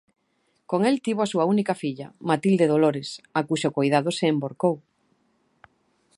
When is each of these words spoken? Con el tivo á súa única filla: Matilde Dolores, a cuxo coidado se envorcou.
Con 0.69 0.81
el 0.89 0.95
tivo 1.05 1.19
á 1.25 1.27
súa 1.31 1.47
única 1.53 1.73
filla: 1.83 2.07
Matilde 2.29 2.65
Dolores, 2.71 3.09
a 3.39 3.41
cuxo 3.47 3.69
coidado 3.77 4.09
se 4.17 4.25
envorcou. 4.33 4.75